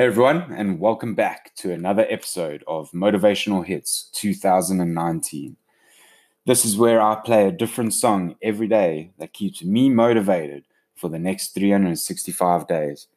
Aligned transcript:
Hey 0.00 0.06
everyone, 0.06 0.50
and 0.56 0.80
welcome 0.80 1.14
back 1.14 1.54
to 1.56 1.72
another 1.72 2.06
episode 2.08 2.64
of 2.66 2.90
Motivational 2.92 3.66
Hits 3.66 4.08
2019. 4.14 5.58
This 6.46 6.64
is 6.64 6.78
where 6.78 7.02
I 7.02 7.16
play 7.16 7.46
a 7.46 7.52
different 7.52 7.92
song 7.92 8.34
every 8.42 8.66
day 8.66 9.12
that 9.18 9.34
keeps 9.34 9.62
me 9.62 9.90
motivated 9.90 10.64
for 10.94 11.10
the 11.10 11.18
next 11.18 11.48
365 11.48 12.66
days. 12.66 13.08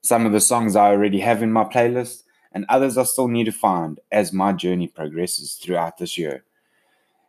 Some 0.00 0.26
of 0.26 0.32
the 0.32 0.40
songs 0.40 0.74
I 0.74 0.86
already 0.86 1.20
have 1.20 1.44
in 1.44 1.52
my 1.52 1.62
playlist, 1.62 2.24
and 2.50 2.66
others 2.68 2.98
I 2.98 3.04
still 3.04 3.28
need 3.28 3.44
to 3.44 3.52
find 3.52 4.00
as 4.10 4.32
my 4.32 4.52
journey 4.52 4.88
progresses 4.88 5.54
throughout 5.54 5.98
this 5.98 6.18
year. 6.18 6.42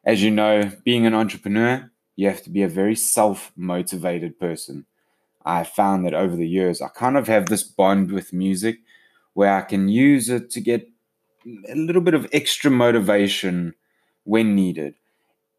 As 0.03 0.23
you 0.23 0.31
know, 0.31 0.71
being 0.83 1.05
an 1.05 1.13
entrepreneur, 1.13 1.91
you 2.15 2.29
have 2.29 2.41
to 2.41 2.49
be 2.49 2.63
a 2.63 2.67
very 2.67 2.95
self 2.95 3.51
motivated 3.55 4.39
person. 4.39 4.87
I 5.45 5.65
found 5.65 6.03
that 6.07 6.15
over 6.15 6.35
the 6.35 6.49
years, 6.49 6.81
I 6.81 6.87
kind 6.87 7.15
of 7.15 7.27
have 7.27 7.45
this 7.45 7.61
bond 7.61 8.11
with 8.11 8.33
music 8.33 8.77
where 9.33 9.53
I 9.53 9.61
can 9.61 9.87
use 9.87 10.29
it 10.29 10.49
to 10.51 10.61
get 10.61 10.89
a 11.69 11.75
little 11.75 12.01
bit 12.01 12.13
of 12.13 12.27
extra 12.31 12.71
motivation 12.71 13.73
when 14.23 14.55
needed, 14.55 14.95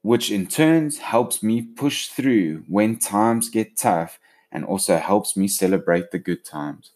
which 0.03 0.31
in 0.31 0.47
turns 0.47 0.99
helps 0.99 1.43
me 1.43 1.63
push 1.63 2.09
through 2.09 2.65
when 2.69 2.99
times 2.99 3.49
get 3.49 3.77
tough 3.77 4.19
and 4.51 4.65
also 4.65 4.97
helps 4.97 5.37
me 5.37 5.49
celebrate 5.49 6.11
the 6.11 6.19
good 6.19 6.45
times. 6.45 6.93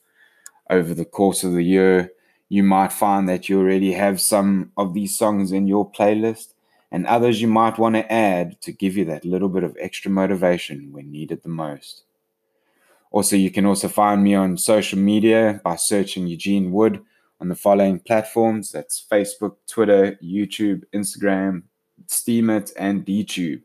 Over 0.70 0.94
the 0.94 1.04
course 1.04 1.44
of 1.44 1.52
the 1.52 1.64
year, 1.64 2.12
you 2.48 2.62
might 2.62 2.92
find 2.92 3.28
that 3.28 3.48
you 3.48 3.58
already 3.58 3.92
have 3.92 4.20
some 4.20 4.72
of 4.76 4.94
these 4.94 5.18
songs 5.18 5.52
in 5.52 5.66
your 5.66 5.90
playlist, 5.90 6.54
and 6.90 7.06
others 7.06 7.42
you 7.42 7.48
might 7.48 7.78
want 7.78 7.94
to 7.96 8.10
add 8.10 8.60
to 8.62 8.72
give 8.72 8.96
you 8.96 9.04
that 9.06 9.24
little 9.24 9.50
bit 9.50 9.64
of 9.64 9.76
extra 9.78 10.10
motivation 10.10 10.90
when 10.92 11.10
needed 11.10 11.42
the 11.42 11.48
most. 11.50 12.04
Also, 13.10 13.36
you 13.36 13.50
can 13.50 13.64
also 13.64 13.88
find 13.88 14.22
me 14.22 14.34
on 14.34 14.58
social 14.58 14.98
media 14.98 15.60
by 15.64 15.76
searching 15.76 16.26
Eugene 16.26 16.72
Wood 16.72 17.00
on 17.40 17.48
the 17.48 17.54
following 17.54 18.00
platforms 18.00 18.72
that's 18.72 19.04
Facebook, 19.10 19.56
Twitter, 19.66 20.18
YouTube, 20.22 20.82
Instagram, 20.94 21.62
Steemit, 22.06 22.72
and 22.76 23.06
DTube. 23.06 23.62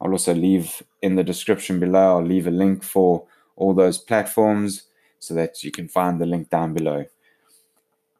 I'll 0.00 0.12
also 0.12 0.34
leave 0.34 0.82
in 1.00 1.16
the 1.16 1.24
description 1.24 1.78
below, 1.78 2.16
I'll 2.16 2.24
leave 2.24 2.46
a 2.46 2.50
link 2.50 2.82
for 2.82 3.26
all 3.56 3.74
those 3.74 3.98
platforms 3.98 4.84
so 5.18 5.34
that 5.34 5.62
you 5.62 5.70
can 5.70 5.88
find 5.88 6.20
the 6.20 6.26
link 6.26 6.50
down 6.50 6.74
below. 6.74 7.04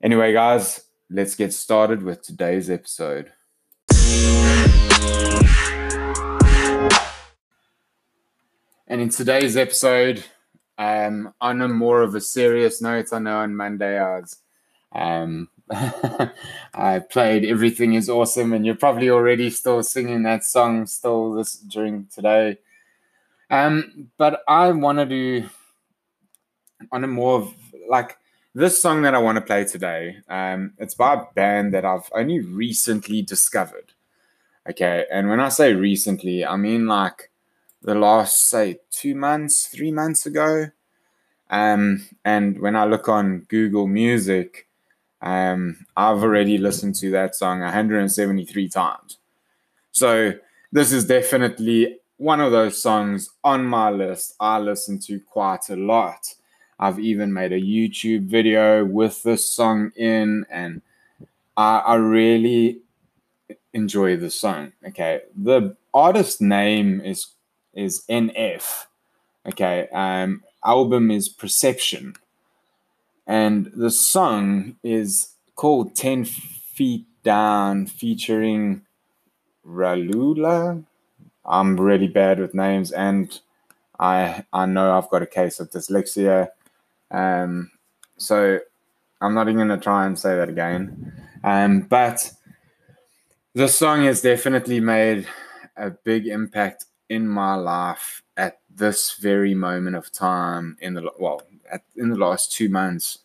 Anyway, 0.02 0.32
guys, 0.32 0.84
let's 1.10 1.34
get 1.34 1.52
started 1.52 2.02
with 2.02 2.22
today's 2.22 2.70
episode. 2.70 3.32
And 8.86 9.00
in 9.00 9.08
today's 9.08 9.56
episode, 9.56 10.24
um, 10.78 11.34
on 11.40 11.60
a 11.60 11.68
more 11.68 12.02
of 12.02 12.14
a 12.14 12.20
serious 12.20 12.80
note, 12.80 13.12
I 13.12 13.18
know 13.18 13.38
on 13.38 13.56
Monday 13.56 13.98
I 13.98 14.20
was, 14.20 14.38
um, 14.92 15.48
I 16.74 17.00
played 17.10 17.44
"Everything 17.44 17.94
Is 17.94 18.08
Awesome," 18.08 18.52
and 18.52 18.64
you're 18.64 18.74
probably 18.74 19.10
already 19.10 19.50
still 19.50 19.82
singing 19.82 20.22
that 20.22 20.44
song 20.44 20.86
still 20.86 21.32
this 21.32 21.56
during 21.56 22.06
today. 22.14 22.58
Um, 23.50 24.08
but 24.16 24.42
I 24.48 24.70
want 24.72 24.98
to 24.98 25.06
do 25.06 25.48
on 26.90 27.04
a 27.04 27.06
more 27.06 27.40
of, 27.40 27.54
like 27.88 28.16
this 28.54 28.80
song 28.80 29.02
that 29.02 29.14
I 29.14 29.18
want 29.18 29.36
to 29.36 29.42
play 29.42 29.64
today. 29.64 30.16
Um, 30.28 30.72
it's 30.78 30.94
by 30.94 31.14
a 31.14 31.24
band 31.34 31.74
that 31.74 31.84
I've 31.84 32.10
only 32.14 32.40
recently 32.40 33.22
discovered. 33.22 33.92
Okay, 34.68 35.06
and 35.12 35.28
when 35.28 35.40
I 35.40 35.48
say 35.48 35.74
recently, 35.74 36.46
I 36.46 36.56
mean 36.56 36.86
like 36.86 37.30
the 37.82 37.94
last 37.94 38.44
say 38.44 38.80
two 38.90 39.14
months, 39.14 39.66
three 39.66 39.92
months 39.92 40.26
ago. 40.26 40.68
Um, 41.50 42.06
and 42.24 42.58
when 42.60 42.76
I 42.76 42.84
look 42.84 43.08
on 43.08 43.40
Google 43.48 43.86
Music, 43.86 44.66
um, 45.20 45.86
I've 45.96 46.22
already 46.22 46.58
listened 46.58 46.94
to 46.96 47.10
that 47.10 47.34
song 47.34 47.60
173 47.60 48.68
times. 48.68 49.18
So 49.92 50.32
this 50.72 50.92
is 50.92 51.04
definitely 51.04 51.98
one 52.16 52.40
of 52.40 52.52
those 52.52 52.80
songs 52.80 53.30
on 53.44 53.64
my 53.64 53.90
list 53.90 54.34
I 54.40 54.58
listen 54.58 54.98
to 55.00 55.20
quite 55.20 55.68
a 55.68 55.76
lot. 55.76 56.34
I've 56.78 56.98
even 56.98 57.32
made 57.32 57.52
a 57.52 57.60
YouTube 57.60 58.26
video 58.26 58.84
with 58.84 59.22
this 59.22 59.44
song 59.44 59.92
in, 59.96 60.46
and 60.50 60.82
I, 61.56 61.78
I 61.78 61.94
really 61.96 62.80
enjoy 63.72 64.16
the 64.16 64.30
song. 64.30 64.72
Okay, 64.88 65.20
the 65.36 65.76
artist 65.92 66.40
name 66.40 67.00
is 67.00 67.26
is 67.74 68.04
NF. 68.08 68.86
Okay, 69.46 69.88
um, 69.92 70.42
album 70.64 71.10
is 71.10 71.28
Perception, 71.28 72.14
and 73.26 73.70
the 73.74 73.90
song 73.90 74.76
is 74.82 75.32
called 75.56 75.96
Ten 75.96 76.24
Feet 76.24 77.06
Down, 77.24 77.86
featuring 77.86 78.82
Ralula. 79.66 80.84
I'm 81.44 81.80
really 81.80 82.08
bad 82.08 82.38
with 82.38 82.54
names, 82.54 82.92
and 82.92 83.38
I 83.98 84.44
I 84.52 84.66
know 84.66 84.96
I've 84.96 85.10
got 85.10 85.22
a 85.22 85.26
case 85.26 85.58
of 85.58 85.70
dyslexia, 85.70 86.48
um, 87.10 87.70
so 88.16 88.60
I'm 89.20 89.34
not 89.34 89.48
even 89.48 89.58
gonna 89.58 89.80
try 89.80 90.06
and 90.06 90.18
say 90.18 90.36
that 90.36 90.48
again. 90.48 91.12
Um, 91.44 91.80
but 91.80 92.32
the 93.54 93.68
song 93.68 94.04
has 94.04 94.22
definitely 94.22 94.80
made 94.80 95.26
a 95.76 95.90
big 95.90 96.26
impact 96.26 96.86
in 97.12 97.28
my 97.28 97.54
life 97.54 98.22
at 98.38 98.60
this 98.74 99.12
very 99.12 99.54
moment 99.54 99.94
of 99.94 100.10
time 100.10 100.78
in 100.80 100.94
the 100.94 101.02
well 101.18 101.42
at, 101.70 101.82
in 101.94 102.08
the 102.08 102.16
last 102.16 102.50
two 102.50 102.70
months 102.70 103.18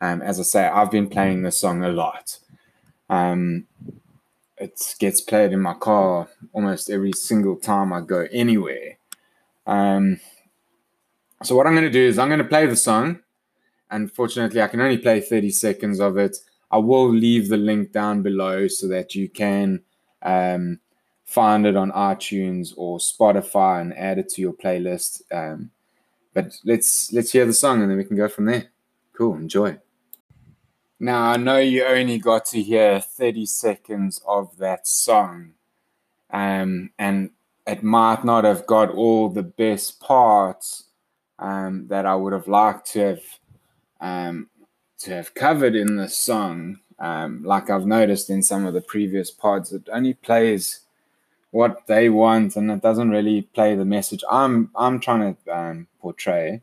um, 0.00 0.22
as 0.22 0.40
i 0.40 0.42
say 0.42 0.66
i've 0.66 0.90
been 0.90 1.08
playing 1.08 1.42
this 1.42 1.58
song 1.58 1.82
a 1.84 1.88
lot. 1.88 2.38
Um, 3.08 3.66
it 4.58 4.96
gets 4.98 5.20
played 5.20 5.52
in 5.52 5.60
my 5.60 5.74
car 5.74 6.28
almost 6.54 6.88
every 6.90 7.12
single 7.12 7.56
time 7.56 7.92
i 7.92 8.00
go 8.00 8.26
anywhere. 8.32 8.96
Um, 9.66 10.18
so 11.42 11.54
what 11.54 11.66
i'm 11.66 11.74
going 11.74 11.92
to 11.92 12.00
do 12.00 12.06
is 12.10 12.18
i'm 12.18 12.28
going 12.28 12.46
to 12.46 12.54
play 12.54 12.66
the 12.66 12.76
song. 12.76 13.20
Unfortunately 13.90 14.62
i 14.62 14.68
can 14.68 14.80
only 14.80 14.98
play 14.98 15.20
30 15.20 15.50
seconds 15.50 16.00
of 16.00 16.16
it. 16.16 16.38
I 16.70 16.78
will 16.78 17.10
leave 17.12 17.48
the 17.50 17.58
link 17.58 17.92
down 17.92 18.22
below 18.22 18.66
so 18.66 18.88
that 18.88 19.14
you 19.14 19.28
can 19.28 19.82
um, 20.22 20.80
find 21.26 21.66
it 21.66 21.76
on 21.76 21.90
iTunes 21.92 22.72
or 22.76 22.98
Spotify 22.98 23.80
and 23.80 23.96
add 23.96 24.18
it 24.18 24.28
to 24.30 24.40
your 24.40 24.52
playlist. 24.52 25.22
Um, 25.30 25.70
but 26.32 26.58
let's 26.64 27.12
let's 27.12 27.32
hear 27.32 27.46
the 27.46 27.52
song 27.52 27.82
and 27.82 27.90
then 27.90 27.98
we 27.98 28.04
can 28.04 28.16
go 28.16 28.28
from 28.28 28.46
there. 28.46 28.66
Cool, 29.12 29.34
enjoy. 29.34 29.78
Now 30.98 31.30
I 31.30 31.36
know 31.36 31.58
you 31.58 31.84
only 31.84 32.18
got 32.18 32.46
to 32.46 32.62
hear 32.62 33.00
30 33.00 33.46
seconds 33.46 34.22
of 34.26 34.56
that 34.58 34.86
song. 34.86 35.52
Um, 36.30 36.90
and 36.98 37.30
it 37.66 37.82
might 37.82 38.24
not 38.24 38.44
have 38.44 38.66
got 38.66 38.90
all 38.90 39.28
the 39.28 39.42
best 39.42 40.00
parts 40.00 40.84
um, 41.38 41.88
that 41.88 42.06
I 42.06 42.14
would 42.14 42.32
have 42.32 42.48
liked 42.48 42.92
to 42.92 43.00
have 43.00 43.22
um, 44.00 44.48
to 44.98 45.10
have 45.10 45.34
covered 45.34 45.74
in 45.74 45.96
the 45.96 46.08
song. 46.08 46.78
Um, 46.98 47.42
like 47.44 47.68
I've 47.68 47.86
noticed 47.86 48.30
in 48.30 48.42
some 48.42 48.64
of 48.64 48.72
the 48.72 48.80
previous 48.80 49.30
pods, 49.30 49.72
it 49.72 49.88
only 49.92 50.14
plays 50.14 50.85
what 51.56 51.86
they 51.86 52.10
want 52.10 52.54
and 52.54 52.70
it 52.70 52.82
doesn't 52.82 53.08
really 53.08 53.40
play 53.40 53.74
the 53.74 53.84
message 53.84 54.22
I'm 54.30 54.70
I'm 54.76 55.00
trying 55.00 55.34
to 55.34 55.58
um, 55.58 55.86
portray. 56.00 56.60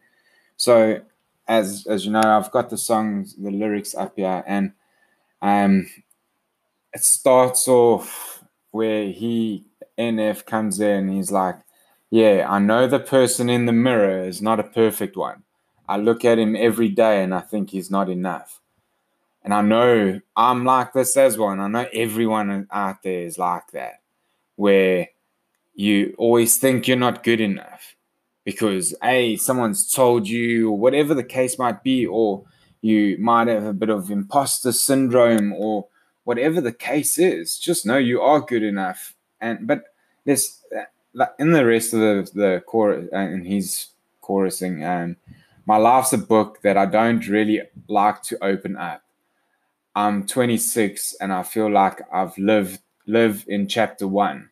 So 0.55 1.01
as 1.47 1.87
as 1.89 2.05
you 2.05 2.11
know, 2.11 2.21
I've 2.21 2.51
got 2.51 2.69
the 2.69 2.77
songs, 2.77 3.35
the 3.35 3.49
lyrics 3.49 3.95
up 3.95 4.13
here, 4.15 4.43
and 4.45 4.73
um, 5.41 5.89
it 6.93 7.03
starts 7.03 7.67
off 7.67 8.43
where 8.69 9.05
he 9.07 9.65
NF 9.97 10.45
comes 10.45 10.79
in. 10.79 11.09
He's 11.09 11.31
like, 11.31 11.57
"Yeah, 12.11 12.45
I 12.47 12.59
know 12.59 12.85
the 12.87 12.99
person 12.99 13.49
in 13.49 13.65
the 13.65 13.79
mirror 13.87 14.23
is 14.23 14.43
not 14.43 14.59
a 14.59 14.75
perfect 14.81 15.17
one. 15.17 15.41
I 15.89 15.97
look 15.97 16.23
at 16.23 16.37
him 16.37 16.55
every 16.55 16.89
day 16.89 17.23
and 17.23 17.33
I 17.33 17.41
think 17.41 17.71
he's 17.71 17.89
not 17.89 18.09
enough." 18.09 18.61
And 19.43 19.55
I 19.55 19.61
know 19.61 20.21
I'm 20.35 20.63
like 20.65 20.93
this 20.93 21.17
as 21.17 21.35
one. 21.35 21.59
I 21.59 21.67
know 21.67 21.87
everyone 21.91 22.67
out 22.71 23.01
there 23.01 23.25
is 23.25 23.39
like 23.39 23.71
that 23.71 24.02
where 24.55 25.09
you 25.75 26.13
always 26.17 26.57
think 26.57 26.87
you're 26.87 26.97
not 26.97 27.23
good 27.23 27.41
enough 27.41 27.95
because 28.43 28.93
a 29.03 29.35
someone's 29.37 29.91
told 29.91 30.27
you 30.27 30.71
or 30.71 30.77
whatever 30.77 31.13
the 31.13 31.23
case 31.23 31.57
might 31.57 31.83
be 31.83 32.05
or 32.05 32.43
you 32.81 33.17
might 33.17 33.47
have 33.47 33.65
a 33.65 33.73
bit 33.73 33.89
of 33.89 34.11
imposter 34.11 34.71
syndrome 34.71 35.53
or 35.53 35.87
whatever 36.25 36.61
the 36.61 36.73
case 36.73 37.17
is. 37.17 37.57
Just 37.57 37.85
know 37.85 37.97
you 37.97 38.21
are 38.21 38.41
good 38.41 38.63
enough. 38.63 39.15
And 39.39 39.65
but 39.65 39.85
this 40.25 40.61
in 41.39 41.51
the 41.51 41.65
rest 41.65 41.93
of 41.93 41.99
the 41.99 42.31
the 42.33 42.63
chorus 42.65 43.07
uh, 43.13 43.17
and 43.17 43.45
he's 43.45 43.89
chorusing 44.21 44.83
um 44.83 45.15
my 45.65 45.77
life's 45.77 46.13
a 46.13 46.17
book 46.17 46.61
that 46.63 46.77
i 46.77 46.85
don't 46.85 47.27
really 47.27 47.61
like 47.87 48.21
to 48.23 48.41
open 48.43 48.77
up. 48.77 49.03
I'm 49.95 50.25
26 50.25 51.15
and 51.21 51.31
i 51.31 51.43
feel 51.43 51.69
like 51.69 52.01
i've 52.11 52.37
lived 52.37 52.79
live 53.05 53.45
in 53.47 53.67
chapter 53.67 54.07
one. 54.07 54.49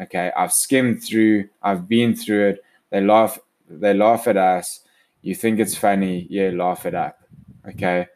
Okay, 0.00 0.32
I've 0.36 0.52
skimmed 0.52 1.02
through, 1.04 1.48
I've 1.62 1.88
been 1.88 2.16
through 2.16 2.48
it. 2.48 2.64
They 2.90 3.00
laugh, 3.00 3.38
they 3.68 3.94
laugh 3.94 4.26
at 4.26 4.36
us. 4.36 4.80
You 5.22 5.34
think 5.34 5.60
it's 5.60 5.76
funny, 5.76 6.26
yeah, 6.28 6.50
laugh 6.52 6.84
it 6.84 6.94
up. 6.94 7.20
Okay. 7.66 8.08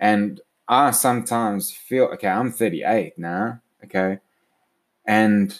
And 0.00 0.40
I 0.66 0.90
sometimes 0.90 1.70
feel, 1.70 2.04
okay, 2.14 2.28
I'm 2.28 2.52
38 2.52 3.18
now, 3.18 3.60
okay, 3.84 4.18
and 5.06 5.58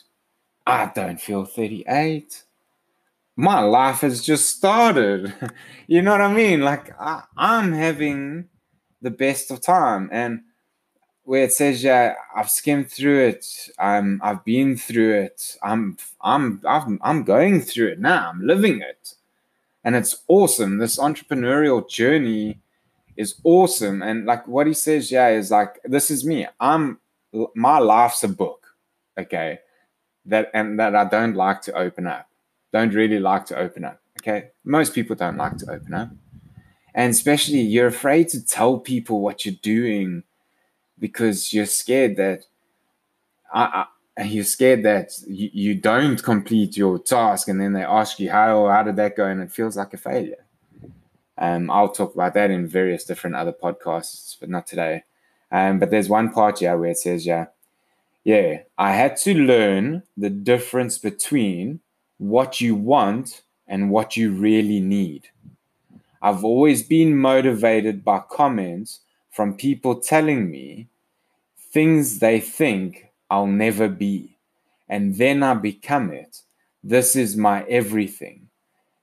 I 0.67 0.93
don't 0.95 1.21
feel 1.21 1.45
38. 1.45 2.45
My 3.37 3.61
life 3.61 4.01
has 4.01 4.23
just 4.23 4.55
started. 4.57 5.33
you 5.87 6.03
know 6.03 6.13
what 6.13 6.21
I 6.21 6.33
mean? 6.33 6.61
Like, 6.61 6.93
I, 7.01 7.23
I'm 7.37 7.73
having 7.73 8.49
the 9.01 9.11
best 9.11 9.51
of 9.51 9.63
time. 9.63 10.11
And 10.13 10.43
where 11.29 11.45
it 11.45 11.53
says, 11.53 11.83
yeah, 11.83 12.15
I've 12.35 12.51
skimmed 12.51 12.91
through 12.91 13.27
it. 13.29 13.71
I'm, 13.79 14.21
I've 14.23 14.45
been 14.45 14.77
through 14.77 15.15
it. 15.21 15.57
I'm, 15.63 15.97
I'm, 16.23 16.61
I'm, 16.67 16.99
I'm 17.03 17.23
going 17.23 17.61
through 17.61 17.89
it 17.89 18.01
now. 18.01 18.31
I'm 18.31 18.47
living 18.47 18.81
it. 18.81 19.15
And 19.85 19.95
it's 19.95 20.23
awesome. 20.27 20.79
This 20.79 20.99
entrepreneurial 20.99 21.89
journey 21.89 22.61
is 23.17 23.35
awesome. 23.45 24.03
And 24.03 24.25
like 24.25 24.49
what 24.49 24.67
he 24.67 24.75
says, 24.75 25.13
yeah, 25.13 25.29
is 25.29 25.51
like, 25.51 25.81
this 25.85 26.11
is 26.11 26.25
me. 26.25 26.47
I'm, 26.61 26.99
my 27.55 27.79
life's 27.79 28.25
a 28.25 28.29
book. 28.29 28.67
Okay 29.19 29.59
that 30.29 30.51
and 30.55 30.79
that 30.79 30.95
I 30.95 31.05
don't 31.05 31.35
like 31.35 31.63
to 31.63 31.73
open 31.73 32.07
up. 32.07 32.29
Don't 32.73 32.95
really 32.95 33.19
like 33.19 33.47
to 33.47 33.59
open 33.59 33.85
up. 33.85 34.01
Okay. 34.21 34.51
Most 34.65 34.95
people 34.95 35.17
don't 35.17 35.37
like 35.37 35.57
to 35.59 35.71
open 35.71 35.95
up. 35.95 36.11
And 36.95 37.11
especially 37.11 37.61
you're 37.61 37.87
afraid 37.87 38.29
to 38.31 38.45
tell 38.45 38.79
people 38.79 39.21
what 39.21 39.45
you're 39.45 39.55
doing 39.63 40.23
because 41.01 41.53
you're 41.53 41.67
scared 41.67 42.17
that 42.17 42.45
I, 43.53 43.87
I 44.17 44.23
you're 44.25 44.45
scared 44.45 44.83
that 44.83 45.13
you, 45.29 45.51
you 45.53 45.75
don't 45.75 46.23
complete 46.23 46.77
your 46.77 46.99
task 46.99 47.49
and 47.49 47.61
then 47.61 47.73
they 47.73 47.85
ask 47.85 48.19
you 48.19 48.31
how 48.31 48.69
how 48.69 48.83
did 48.83 48.97
that 48.97 49.17
go 49.17 49.27
and 49.27 49.41
it 49.41 49.53
feels 49.53 49.77
like 49.77 49.95
a 49.95 49.99
failure. 49.99 50.45
Um, 51.39 51.71
I'll 51.71 51.91
talk 51.91 52.15
about 52.15 52.35
that 52.35 52.51
in 52.51 52.67
various 52.67 53.05
different 53.05 53.37
other 53.37 53.53
podcasts, 53.53 54.37
but 54.41 54.51
not 54.51 54.67
today. 54.67 55.05
Um, 55.53 55.79
but 55.79 55.91
there's 55.91 56.09
one 56.09 56.33
part, 56.33 56.61
yeah, 56.61 56.75
where 56.75 56.91
it 56.91 56.99
says, 56.99 57.25
yeah, 57.25 57.47
yeah, 58.25 58.63
I 58.77 58.93
had 58.93 59.17
to 59.19 59.35
learn 59.35 60.03
the 60.17 60.31
difference 60.31 60.99
between 60.99 61.81
what 62.19 62.61
you 62.61 62.75
want 62.75 63.43
and 63.69 63.91
what 63.91 64.17
you 64.17 64.33
really 64.33 64.81
need. 64.81 65.29
I've 66.21 66.45
always 66.45 66.83
been 66.83 67.17
motivated 67.17 68.05
by 68.05 68.23
comments 68.29 69.01
from 69.39 69.55
people 69.55 70.01
telling 70.01 70.51
me 70.51 70.89
things 71.73 72.19
they 72.19 72.41
think 72.41 73.13
I'll 73.31 73.47
never 73.47 73.89
be, 73.89 74.37
and 74.89 75.15
then 75.17 75.45
I 75.45 75.55
become 75.55 76.11
it. 76.11 76.43
This 76.83 77.15
is 77.15 77.37
my 77.37 77.63
everything. 77.69 78.49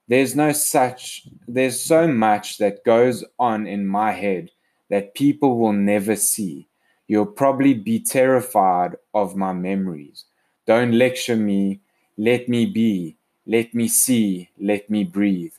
There's 0.08 0.36
no 0.36 0.52
such, 0.52 1.26
there's 1.48 1.80
so 1.80 2.06
much 2.06 2.58
that 2.58 2.84
goes 2.84 3.24
on 3.38 3.66
in 3.66 3.86
my 3.86 4.12
head 4.12 4.50
that 4.90 5.14
people 5.14 5.58
will 5.58 5.72
never 5.72 6.16
see 6.16 6.68
You'll 7.08 7.26
probably 7.26 7.72
be 7.72 8.00
terrified 8.00 8.96
of 9.14 9.36
my 9.36 9.54
memories. 9.54 10.24
Don't 10.66 10.92
lecture 10.92 11.36
me. 11.36 11.80
Let 12.18 12.48
me 12.48 12.66
be. 12.66 13.16
Let 13.46 13.74
me 13.74 13.88
see. 13.88 14.50
Let 14.60 14.90
me 14.90 15.04
breathe. 15.04 15.54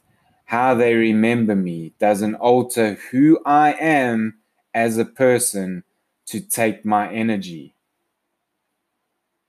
How 0.46 0.76
they 0.76 0.94
remember 0.94 1.56
me 1.56 1.94
doesn't 2.00 2.36
alter 2.36 3.00
who 3.12 3.40
I 3.46 3.74
am 3.74 4.36
as 4.74 4.98
a 4.98 5.06
person 5.06 5.84
to 6.28 6.40
take 6.40 6.86
my 6.86 7.12
energy. 7.12 7.76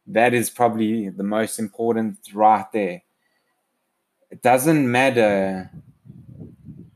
That 0.07 0.33
is 0.33 0.49
probably 0.49 1.09
the 1.11 1.23
most 1.23 1.59
important 1.59 2.19
right 2.33 2.67
there. 2.73 3.03
It 4.31 4.43
doesn't 4.43 4.91
matter. 4.91 5.71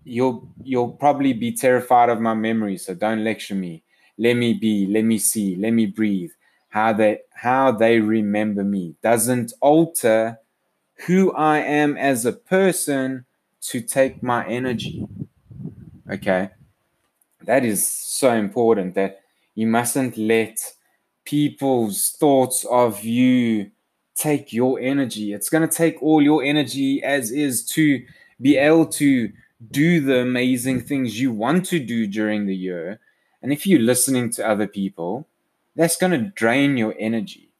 You'll 0.04 0.48
you'll 0.62 0.92
probably 0.92 1.32
be 1.32 1.52
terrified 1.52 2.08
of 2.08 2.20
my 2.20 2.34
memory, 2.34 2.76
so 2.78 2.94
don't 2.94 3.24
lecture 3.24 3.54
me 3.54 3.82
let 4.18 4.34
me 4.34 4.54
be, 4.54 4.86
let 4.86 5.04
me 5.04 5.18
see, 5.18 5.56
let 5.56 5.72
me 5.72 5.86
breathe. 5.86 6.30
How 6.68 6.92
they 6.92 7.18
how 7.34 7.72
they 7.72 8.00
remember 8.00 8.64
me 8.64 8.94
doesn't 9.02 9.52
alter 9.60 10.38
who 11.06 11.32
I 11.32 11.58
am 11.58 11.96
as 11.96 12.24
a 12.24 12.32
person 12.32 13.26
to 13.62 13.80
take 13.80 14.22
my 14.22 14.46
energy. 14.46 15.06
Okay. 16.10 16.50
That 17.44 17.64
is 17.64 17.86
so 17.86 18.32
important 18.32 18.94
that 18.94 19.20
you 19.54 19.66
mustn't 19.66 20.16
let 20.16 20.58
people's 21.24 22.10
thoughts 22.10 22.64
of 22.64 23.04
you 23.04 23.70
take 24.14 24.52
your 24.52 24.80
energy. 24.80 25.32
It's 25.32 25.48
going 25.48 25.66
to 25.68 25.74
take 25.74 26.02
all 26.02 26.22
your 26.22 26.42
energy 26.42 27.02
as 27.02 27.30
is 27.30 27.64
to 27.70 28.04
be 28.40 28.56
able 28.56 28.86
to 28.86 29.32
do 29.70 30.00
the 30.00 30.20
amazing 30.20 30.80
things 30.80 31.20
you 31.20 31.32
want 31.32 31.66
to 31.66 31.78
do 31.78 32.06
during 32.06 32.46
the 32.46 32.56
year 32.56 33.00
and 33.42 33.52
if 33.52 33.66
you're 33.66 33.80
listening 33.80 34.30
to 34.30 34.48
other 34.48 34.68
people, 34.68 35.26
that's 35.74 35.96
going 35.96 36.12
to 36.12 36.30
drain 36.30 36.76
your 36.76 36.94
energy. 36.98 37.50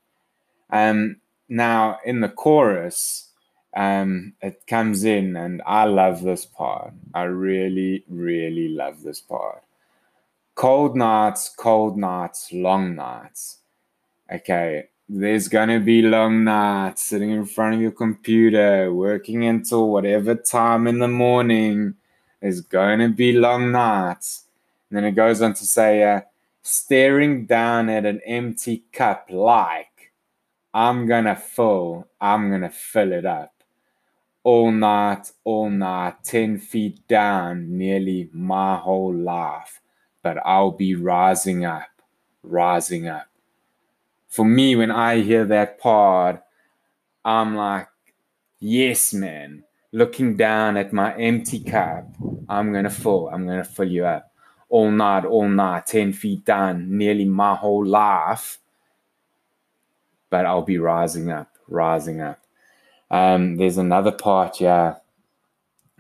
Um, 0.71 1.17
now, 1.49 1.99
in 2.05 2.21
the 2.21 2.29
chorus, 2.29 3.31
um, 3.75 4.35
it 4.41 4.67
comes 4.67 5.03
in, 5.05 5.37
and 5.37 5.61
I 5.67 5.85
love 5.85 6.23
this 6.23 6.47
part. 6.47 6.93
I 7.15 7.25
really, 7.25 8.05
really 8.09 8.69
love 8.69 9.03
this 9.03 9.21
part. 9.21 9.63
Cold 10.55 10.97
nights, 10.97 11.49
cold 11.57 11.97
nights, 11.97 12.53
long 12.53 12.95
nights. 12.95 13.59
Okay, 14.31 14.89
there's 15.09 15.49
gonna 15.49 15.81
be 15.81 16.03
long 16.03 16.45
nights 16.45 17.05
sitting 17.05 17.31
in 17.31 17.45
front 17.45 17.75
of 17.75 17.81
your 17.81 17.91
computer, 17.91 18.93
working 18.93 19.45
until 19.45 19.91
whatever 19.91 20.35
time 20.35 20.87
in 20.87 20.99
the 20.99 21.09
morning. 21.09 21.95
There's 22.41 22.61
gonna 22.61 23.09
be 23.09 23.33
long 23.33 23.73
nights. 23.73 24.45
And 24.89 24.97
then 24.97 25.05
it 25.05 25.13
goes 25.13 25.43
on 25.43 25.55
to 25.55 25.67
say, 25.67 26.03
uh, 26.03 26.23
staring 26.63 27.47
down 27.47 27.89
at 27.89 28.07
an 28.07 28.21
empty 28.27 28.85
cup 28.93 29.27
like, 29.31 30.13
I'm 30.75 31.07
gonna 31.07 31.37
fill, 31.37 32.09
I'm 32.21 32.51
gonna 32.51 32.71
fill 32.71 33.13
it 33.13 33.27
up. 33.27 33.53
All 34.45 34.71
night, 34.71 35.31
all 35.45 35.71
night, 35.71 36.25
10 36.25 36.59
feet 36.59 37.07
down, 37.07 37.77
nearly 37.77 38.31
my 38.33 38.77
whole 38.77 39.15
life. 39.15 39.82
But 40.23 40.39
I'll 40.45 40.71
be 40.71 40.95
rising 40.95 41.65
up, 41.65 41.89
rising 42.43 43.09
up. 43.09 43.27
For 44.29 44.45
me, 44.45 44.77
when 44.77 44.91
I 44.91 45.21
hear 45.21 45.45
that 45.47 45.79
part, 45.79 46.43
I'm 47.25 47.55
like, 47.57 47.89
yes, 48.61 49.13
man. 49.13 49.65
Looking 49.93 50.37
down 50.37 50.77
at 50.79 50.93
my 50.93 51.15
empty 51.17 51.61
cup, 51.61 52.07
I'm 52.49 52.73
gonna 52.73 52.91
fill, 52.91 53.29
I'm 53.29 53.47
gonna 53.47 53.65
fill 53.65 53.89
you 53.91 54.07
up 54.07 54.33
all 54.71 54.91
night, 54.91 55.27
all 55.27 55.49
night, 55.49 55.87
10 55.87 56.15
feet 56.15 56.47
down, 56.47 56.97
nearly 56.97 57.27
my 57.27 57.55
whole 57.55 57.85
life. 57.85 58.59
But 60.31 60.47
I'll 60.47 60.63
be 60.63 60.79
rising 60.79 61.31
up, 61.31 61.53
rising 61.69 62.23
up. 62.23 62.41
Um, 63.11 63.57
there's 63.59 63.77
another 63.77 64.13
part, 64.13 64.63
yeah. 64.63 64.95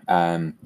Um, 0.09 0.57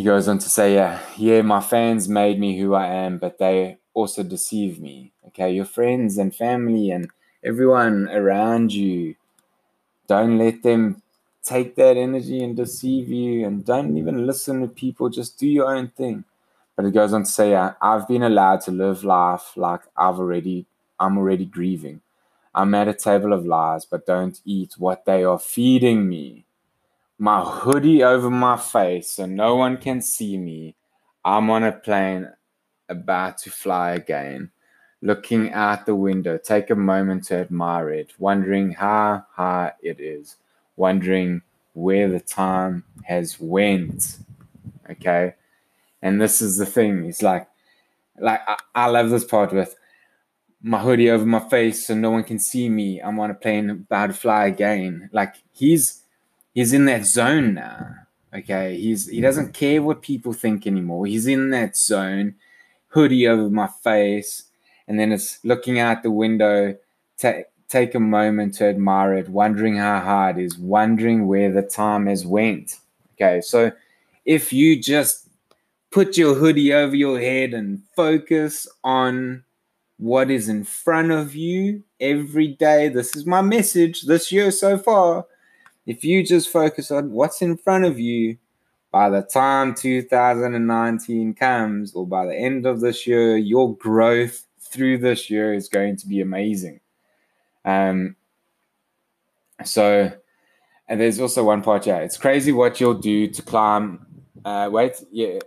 he 0.00 0.04
goes 0.04 0.28
on 0.28 0.38
to 0.38 0.48
say, 0.48 0.76
yeah, 0.76 0.98
yeah, 1.18 1.42
my 1.42 1.60
fans 1.60 2.08
made 2.08 2.40
me 2.40 2.58
who 2.58 2.72
I 2.72 2.86
am, 2.86 3.18
but 3.18 3.36
they 3.36 3.76
also 3.92 4.22
deceive 4.22 4.80
me. 4.80 5.12
Okay, 5.26 5.52
your 5.52 5.66
friends 5.66 6.16
and 6.16 6.34
family 6.34 6.90
and 6.90 7.10
everyone 7.44 8.08
around 8.08 8.72
you, 8.72 9.16
don't 10.08 10.38
let 10.38 10.62
them 10.62 11.02
take 11.42 11.74
that 11.76 11.98
energy 11.98 12.42
and 12.42 12.56
deceive 12.56 13.10
you 13.10 13.46
and 13.46 13.62
don't 13.62 13.94
even 13.98 14.26
listen 14.26 14.62
to 14.62 14.68
people. 14.68 15.10
Just 15.10 15.38
do 15.38 15.46
your 15.46 15.70
own 15.76 15.88
thing. 15.88 16.24
But 16.76 16.86
it 16.86 16.92
goes 16.94 17.12
on 17.12 17.24
to 17.24 17.30
say, 17.30 17.50
yeah, 17.50 17.74
I've 17.82 18.08
been 18.08 18.22
allowed 18.22 18.62
to 18.62 18.70
live 18.70 19.04
life 19.04 19.54
like 19.54 19.82
I've 19.98 20.18
already, 20.18 20.64
I'm 20.98 21.18
already 21.18 21.44
grieving. 21.44 22.00
I'm 22.54 22.74
at 22.74 22.88
a 22.88 22.94
table 22.94 23.34
of 23.34 23.44
lies, 23.44 23.84
but 23.84 24.06
don't 24.06 24.40
eat 24.46 24.76
what 24.78 25.04
they 25.04 25.24
are 25.24 25.38
feeding 25.38 26.08
me. 26.08 26.46
My 27.22 27.42
hoodie 27.42 28.02
over 28.02 28.30
my 28.30 28.56
face 28.56 29.10
so 29.10 29.26
no 29.26 29.54
one 29.54 29.76
can 29.76 30.00
see 30.00 30.38
me. 30.38 30.74
I'm 31.22 31.50
on 31.50 31.64
a 31.64 31.70
plane 31.70 32.30
about 32.88 33.36
to 33.42 33.50
fly 33.50 33.90
again. 33.90 34.52
Looking 35.02 35.52
out 35.52 35.84
the 35.84 35.94
window, 35.94 36.38
take 36.38 36.70
a 36.70 36.74
moment 36.74 37.24
to 37.24 37.36
admire 37.36 37.90
it, 37.90 38.14
wondering 38.18 38.72
how 38.72 39.26
high 39.32 39.72
it 39.82 40.00
is, 40.00 40.36
wondering 40.76 41.42
where 41.74 42.08
the 42.08 42.20
time 42.20 42.84
has 43.02 43.38
went. 43.38 44.20
Okay. 44.88 45.34
And 46.00 46.22
this 46.22 46.40
is 46.40 46.56
the 46.56 46.64
thing. 46.64 47.04
It's 47.04 47.20
like, 47.20 47.46
like 48.18 48.40
I, 48.48 48.56
I 48.74 48.86
love 48.86 49.10
this 49.10 49.24
part 49.24 49.52
with 49.52 49.76
my 50.62 50.78
hoodie 50.78 51.10
over 51.10 51.26
my 51.26 51.46
face 51.50 51.86
so 51.86 51.94
no 51.94 52.12
one 52.12 52.24
can 52.24 52.38
see 52.38 52.70
me. 52.70 52.98
I'm 52.98 53.20
on 53.20 53.30
a 53.30 53.34
plane 53.34 53.68
about 53.68 54.06
to 54.06 54.14
fly 54.14 54.46
again. 54.46 55.10
Like 55.12 55.34
he's 55.52 55.99
he's 56.54 56.72
in 56.72 56.84
that 56.86 57.04
zone 57.04 57.54
now. 57.54 57.94
Okay, 58.34 58.76
he's 58.76 59.08
he 59.08 59.20
doesn't 59.20 59.46
mm-hmm. 59.46 59.52
care 59.52 59.82
what 59.82 60.02
people 60.02 60.32
think 60.32 60.66
anymore. 60.66 61.06
He's 61.06 61.26
in 61.26 61.50
that 61.50 61.76
zone, 61.76 62.36
hoodie 62.88 63.26
over 63.26 63.50
my 63.50 63.68
face, 63.82 64.44
and 64.86 64.98
then 64.98 65.12
it's 65.12 65.38
looking 65.44 65.78
out 65.78 66.02
the 66.02 66.10
window. 66.10 66.76
Take 67.18 67.46
take 67.68 67.94
a 67.94 68.00
moment 68.00 68.54
to 68.54 68.66
admire 68.66 69.14
it, 69.14 69.28
wondering 69.28 69.76
how 69.76 70.00
hard 70.00 70.38
it 70.38 70.44
is, 70.44 70.58
wondering 70.58 71.26
where 71.26 71.52
the 71.52 71.62
time 71.62 72.06
has 72.06 72.26
went. 72.26 72.76
Okay, 73.14 73.40
so 73.40 73.72
if 74.24 74.52
you 74.52 74.80
just 74.80 75.28
put 75.90 76.16
your 76.16 76.34
hoodie 76.34 76.72
over 76.72 76.94
your 76.94 77.18
head 77.18 77.52
and 77.52 77.82
focus 77.96 78.66
on 78.84 79.44
what 79.98 80.30
is 80.30 80.48
in 80.48 80.64
front 80.64 81.10
of 81.10 81.34
you 81.34 81.82
every 82.00 82.48
day. 82.48 82.88
This 82.88 83.14
is 83.14 83.26
my 83.26 83.42
message 83.42 84.02
this 84.02 84.32
year 84.32 84.50
so 84.50 84.78
far. 84.78 85.26
If 85.86 86.04
you 86.04 86.24
just 86.24 86.50
focus 86.50 86.90
on 86.90 87.12
what's 87.12 87.42
in 87.42 87.56
front 87.56 87.84
of 87.84 87.98
you, 87.98 88.38
by 88.90 89.08
the 89.08 89.22
time 89.22 89.74
2019 89.74 91.34
comes, 91.34 91.94
or 91.94 92.06
by 92.06 92.26
the 92.26 92.34
end 92.34 92.66
of 92.66 92.80
this 92.80 93.06
year, 93.06 93.36
your 93.36 93.76
growth 93.76 94.46
through 94.60 94.98
this 94.98 95.30
year 95.30 95.54
is 95.54 95.68
going 95.68 95.96
to 95.96 96.06
be 96.06 96.20
amazing. 96.20 96.80
Um, 97.64 98.16
so, 99.64 100.12
and 100.88 101.00
there's 101.00 101.20
also 101.20 101.44
one 101.44 101.62
part, 101.62 101.86
yeah, 101.86 101.98
it's 101.98 102.16
crazy 102.16 102.52
what 102.52 102.80
you'll 102.80 102.94
do 102.94 103.28
to 103.28 103.42
climb. 103.42 104.06
Uh, 104.44 104.68
wait, 104.72 105.02
yeah. 105.10 105.38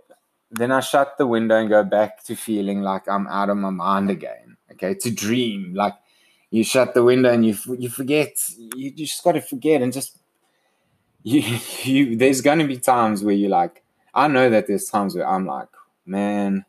Then 0.51 0.71
I 0.71 0.81
shut 0.81 1.17
the 1.17 1.25
window 1.25 1.55
and 1.59 1.67
go 1.67 1.83
back 1.83 2.23
to 2.25 2.35
feeling 2.35 2.81
like 2.81 3.09
I'm 3.09 3.27
out 3.27 3.49
of 3.49 3.57
my 3.57 3.71
mind 3.71 4.09
again. 4.09 4.57
Okay, 4.71 4.93
to 4.93 5.11
dream. 5.11 5.73
Like 5.73 5.95
you 6.51 6.63
shut 6.63 6.93
the 6.93 7.03
window 7.03 7.31
and 7.33 7.45
you 7.45 7.55
you 7.79 7.89
forget. 7.89 8.35
You 8.75 8.91
just 8.91 9.23
got 9.23 9.31
to 9.31 9.41
forget 9.41 9.81
and 9.81 9.91
just 9.91 10.19
you 11.23 11.59
you. 11.83 12.15
There's 12.17 12.41
to 12.59 12.67
be 12.67 12.77
times 12.77 13.23
where 13.23 13.35
you're 13.35 13.49
like. 13.49 13.83
I 14.15 14.27
know 14.27 14.49
that 14.49 14.67
there's 14.67 14.85
times 14.85 15.15
where 15.15 15.27
I'm 15.27 15.47
like, 15.47 15.69
man, 16.05 16.65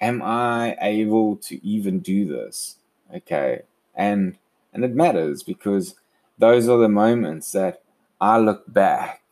am 0.00 0.22
I 0.22 0.76
able 0.80 1.36
to 1.36 1.64
even 1.66 2.00
do 2.00 2.26
this? 2.26 2.76
Okay, 3.14 3.62
and 3.94 4.36
and 4.72 4.84
it 4.84 4.94
matters 4.94 5.42
because 5.42 5.94
those 6.38 6.68
are 6.68 6.78
the 6.78 6.88
moments 6.88 7.52
that 7.52 7.82
I 8.20 8.38
look 8.38 8.72
back 8.72 9.22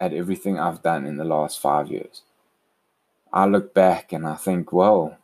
at 0.00 0.12
everything 0.12 0.58
I've 0.58 0.82
done 0.82 1.06
in 1.06 1.16
the 1.16 1.24
last 1.24 1.60
five 1.60 1.90
years. 1.90 2.22
I 3.32 3.46
look 3.46 3.74
back 3.74 4.12
and 4.12 4.26
I 4.26 4.36
think, 4.36 4.72
well, 4.72 5.18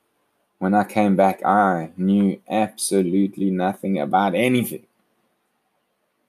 when 0.58 0.74
I 0.74 0.84
came 0.84 1.16
back, 1.16 1.44
I 1.44 1.92
knew 1.96 2.40
absolutely 2.48 3.50
nothing 3.50 3.98
about 4.00 4.34
anything. 4.34 4.86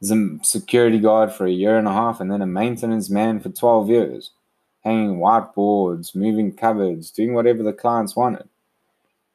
As 0.04 0.12
a 0.12 0.38
security 0.44 1.00
guard 1.00 1.32
for 1.32 1.46
a 1.46 1.52
year 1.52 1.78
and 1.78 1.88
a 1.88 1.94
half 1.94 2.20
and 2.20 2.30
then 2.30 2.42
a 2.42 2.46
maintenance 2.46 3.10
man 3.10 3.40
for 3.40 3.48
12 3.48 3.90
years, 3.90 4.32
hanging 4.84 5.16
whiteboards, 5.18 6.14
moving 6.14 6.54
cupboards, 6.54 7.10
doing 7.10 7.34
whatever 7.34 7.64
the 7.64 7.72
clients 7.72 8.14
wanted. 8.14 8.50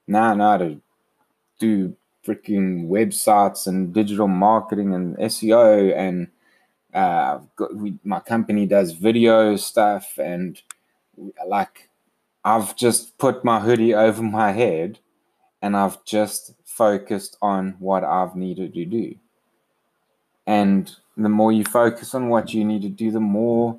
Now 0.06 0.37
how 0.37 0.58
to 0.58 0.78
do 1.58 1.96
freaking 2.26 2.87
websites 2.87 3.66
and 3.66 3.94
digital 3.94 4.28
marketing 4.28 4.94
and 4.94 5.16
SEO 5.16 5.96
and 5.96 6.28
uh, 6.92 7.38
got, 7.56 7.75
we, 7.75 7.94
my 8.04 8.20
company 8.20 8.66
does 8.66 8.92
video 8.92 9.56
stuff 9.56 10.18
and 10.18 10.60
like 11.46 11.88
I've 12.44 12.76
just 12.76 13.16
put 13.16 13.42
my 13.42 13.60
hoodie 13.60 13.94
over 14.06 14.22
my 14.22 14.52
head 14.52 14.98
and 15.62 15.75
I've 15.75 16.04
just 16.04 16.52
focused 16.66 17.38
on 17.40 17.76
what 17.78 18.04
I've 18.04 18.37
needed 18.37 18.75
to 18.75 18.84
do. 18.84 19.14
And 20.49 20.90
the 21.14 21.28
more 21.28 21.52
you 21.52 21.62
focus 21.62 22.14
on 22.14 22.31
what 22.31 22.55
you 22.55 22.64
need 22.64 22.81
to 22.81 22.88
do, 22.88 23.11
the 23.11 23.21
more 23.21 23.78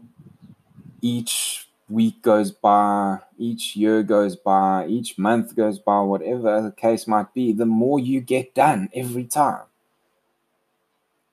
each 1.02 1.68
week 1.90 2.22
goes 2.22 2.52
by, 2.52 3.18
each 3.40 3.76
year 3.76 4.04
goes 4.04 4.36
by, 4.36 4.86
each 4.86 5.18
month 5.18 5.56
goes 5.56 5.80
by, 5.80 6.00
whatever 6.02 6.62
the 6.62 6.72
case 6.72 7.08
might 7.08 7.34
be, 7.34 7.54
the 7.54 7.66
more 7.66 8.00
you 8.00 8.22
get 8.22 8.54
done 8.54 8.88
every 8.94 9.24
time. 9.24 9.64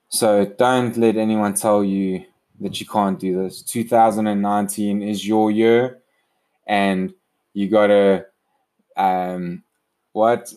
So 0.09 0.43
don't 0.43 0.97
let 0.97 1.17
anyone 1.17 1.53
tell 1.53 1.83
you 1.83 2.25
that 2.59 2.79
you 2.79 2.87
can't 2.87 3.19
do 3.19 3.43
this. 3.43 3.61
2019 3.61 5.03
is 5.03 5.27
your 5.27 5.51
year, 5.51 5.99
and 6.65 7.13
you 7.53 7.69
gotta 7.69 8.25
um, 8.95 9.61
what 10.13 10.51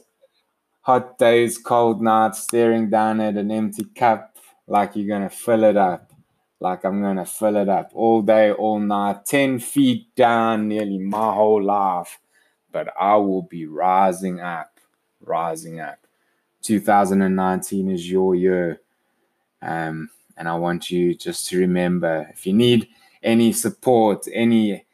hot 0.81 1.19
days, 1.19 1.59
cold 1.59 2.01
nights, 2.01 2.45
staring 2.45 2.89
down 2.89 3.21
at 3.21 3.35
an 3.35 3.51
empty 3.51 3.85
cup 3.85 4.30
like 4.71 4.97
you're 4.97 5.09
gonna 5.09 5.29
fill 5.29 5.65
it 5.65 5.77
up 5.77 6.11
like 6.61 6.85
I'm 6.85 7.01
gonna 7.01 7.25
fill 7.25 7.57
it 7.57 7.69
up 7.71 7.91
all 7.95 8.21
day, 8.21 8.53
all 8.53 8.79
night, 8.79 9.25
10 9.25 9.59
feet 9.61 10.15
down 10.15 10.69
nearly 10.69 10.99
my 10.99 11.33
whole 11.33 11.63
life. 11.63 12.21
But 12.71 12.93
I 13.01 13.17
will 13.17 13.43
be 13.43 13.67
rising 13.67 14.41
up, 14.41 14.79
rising 15.23 15.81
up. 15.81 15.99
2019 16.63 17.91
is 17.91 18.11
your 18.11 18.35
year. 18.35 18.81
Um, 19.63 20.11
and 20.37 20.49
I 20.49 20.55
want 20.55 20.91
you 20.91 21.15
just 21.15 21.49
to 21.49 21.59
remember 21.59 22.29
if 22.31 22.47
you 22.47 22.53
need 22.53 22.89
any 23.23 23.53
support, 23.53 24.27
any 24.33 24.85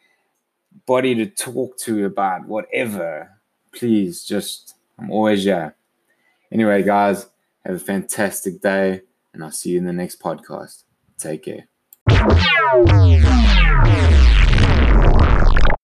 body 0.86 1.16
to 1.16 1.26
talk 1.26 1.76
to 1.78 2.06
about 2.06 2.46
whatever, 2.46 3.30
please 3.72 4.24
just, 4.24 4.76
I'm 4.98 5.10
always 5.10 5.42
here. 5.42 5.74
Anyway, 6.52 6.82
guys, 6.84 7.26
have 7.64 7.76
a 7.76 7.80
fantastic 7.80 8.60
day, 8.60 9.02
and 9.36 9.44
I'll 9.44 9.52
see 9.52 9.70
you 9.70 9.78
in 9.78 9.84
the 9.84 9.92
next 9.92 10.18
podcast. 10.18 10.84
Take 11.18 11.44
care. 11.44 11.68